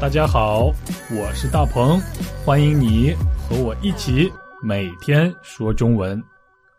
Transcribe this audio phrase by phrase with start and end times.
[0.00, 0.66] 大家好，
[1.10, 2.00] 我是大鹏，
[2.44, 4.30] 欢迎你和我一起
[4.62, 6.22] 每天说中文。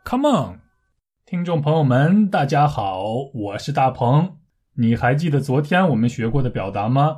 [0.05, 0.59] Come on，
[1.25, 3.03] 听众朋友们，大家好，
[3.33, 4.37] 我是大鹏。
[4.75, 7.17] 你还记得昨天我们学过的表达吗？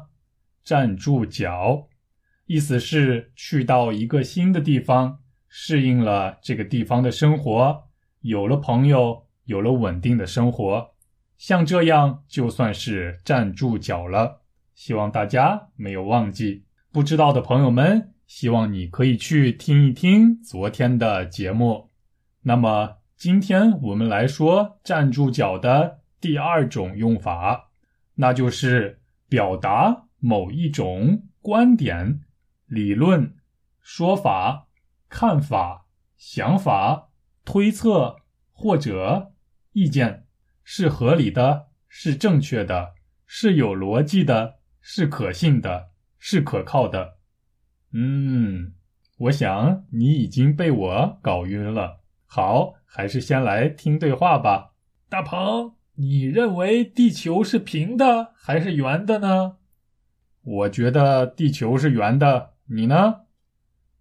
[0.63, 1.87] 站住脚，
[2.47, 7.83] 意思是去到一个新的地方，适应了这个地方的生活，
[8.21, 10.95] 有了朋友，有了稳定的生活，
[11.37, 14.40] 像这样就算是站住脚了。
[14.83, 21.91] 希望大家没有忘记，不知道的朋友们，希望你可以去听一听昨天的节目。
[22.41, 27.69] 那么今天我们来说站住脚的第二种用法，
[28.15, 28.99] 那就是
[29.29, 32.21] 表达某一种观点、
[32.65, 33.35] 理论、
[33.81, 34.67] 说法、
[35.07, 35.85] 看法、
[36.17, 37.09] 想法、
[37.45, 38.15] 推测
[38.51, 39.33] 或者
[39.73, 40.25] 意见
[40.63, 42.93] 是合理的，是正确的，
[43.27, 44.60] 是有逻辑的。
[44.81, 47.17] 是可信的，是可靠的。
[47.93, 48.73] 嗯，
[49.17, 52.01] 我想你已经被我搞晕了。
[52.25, 54.73] 好，还是先来听对话吧。
[55.09, 59.57] 大鹏，你认为地球是平的还是圆的呢？
[60.43, 62.53] 我觉得地球是圆的。
[62.65, 63.21] 你呢？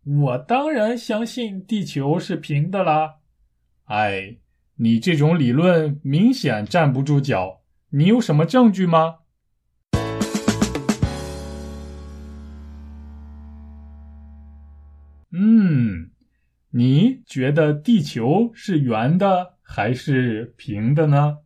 [0.05, 3.17] 我当然相信地球是平的啦。
[3.84, 4.39] 哎，
[4.77, 7.61] 你这种理论明显站不住脚。
[7.91, 9.20] 你有什么证据吗？
[15.33, 16.11] 嗯，
[16.70, 21.39] 你觉得地球是圆的还是平的呢？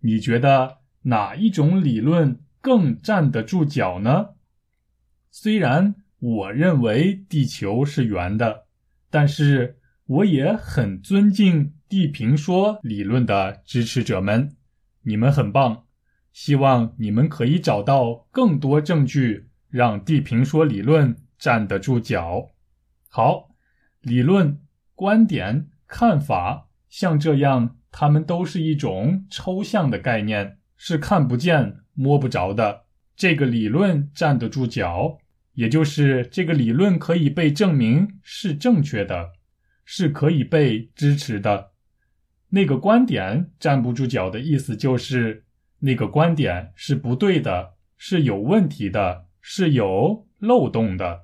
[0.00, 4.30] 你觉得哪一种理论更站得住脚呢？
[5.30, 8.66] 虽然我认为地球是圆的，
[9.10, 14.54] 但是我也很尊敬地平说理论的支持者们，
[15.02, 15.84] 你们很棒。
[16.32, 22.53] 希望你们可以找到更多证据，让地平说理论站得住脚。
[23.16, 23.54] 好，
[24.00, 24.58] 理论、
[24.96, 32.86] 观点、看法，像这样，它们都是一种抽象的概念，是看不见、摸不着的。
[33.14, 35.18] 这个理论站得住脚，
[35.52, 39.30] 也就是这个理论可以被证明是正确的，
[39.84, 41.70] 是可以被支持的。
[42.48, 45.44] 那个观点站不住脚的意思就是，
[45.78, 51.23] 那个观点是不对的，是有问题的，是有漏洞的。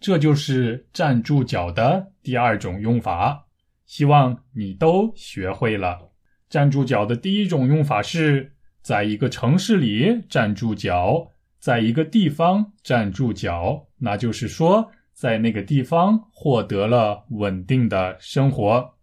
[0.00, 3.46] 这就是站住脚的第二种用法，
[3.84, 5.98] 希望你都学会了。
[6.48, 11.28] 站住脚的第一种用法是在一个城市里站住脚，
[11.58, 18.94] 在一个地方站住脚，那就是说在那个地方获得了稳定的生活。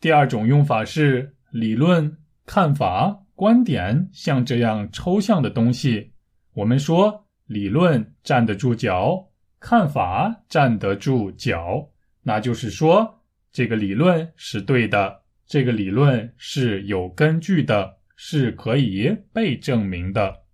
[0.00, 6.12] 第二种用法是理论、看法、观点，像这样抽象的东西，
[6.54, 9.29] 我们说理论站得住脚。
[9.60, 11.90] 看法站得住脚，
[12.22, 13.20] 那就是说
[13.52, 20.44] 这个理论是对的，这个理论是有根据的，是可以被证明的。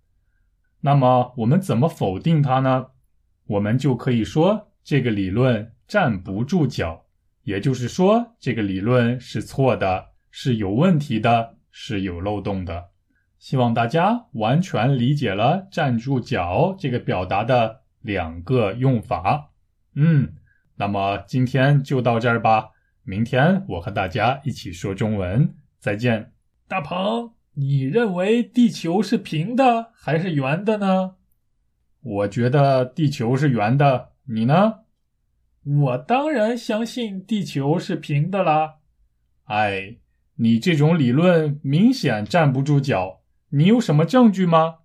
[0.81, 2.87] 那么我们怎么否定它呢？
[3.47, 7.05] 我们就可以说这个理论站不住脚，
[7.43, 12.89] 也就是说这个理论是错的，是有问题的，是有漏洞的。
[13.39, 17.83] 希望大家完全理解了“站住脚”这个表达的。
[18.07, 19.51] 两个用法，
[19.93, 20.33] 嗯，
[20.77, 22.69] 那么今天就到这儿吧。
[23.03, 26.31] 明天我和大家一起说中文，再见。
[26.69, 31.15] 大鹏，你认为地球是平的还是圆的呢？
[32.01, 34.75] 我觉得地球是圆的，你呢？
[35.65, 38.75] 我当然相信地球是平的啦。
[39.43, 39.97] 哎，
[40.35, 43.19] 你这种理论明显站不住脚，
[43.49, 44.75] 你有什么证据吗？